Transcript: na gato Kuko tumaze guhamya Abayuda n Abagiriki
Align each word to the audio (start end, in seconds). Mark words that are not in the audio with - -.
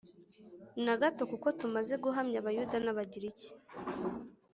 na 0.85 0.95
gato 1.01 1.21
Kuko 1.31 1.47
tumaze 1.59 1.93
guhamya 2.03 2.37
Abayuda 2.41 2.75
n 2.81 2.87
Abagiriki 2.91 3.47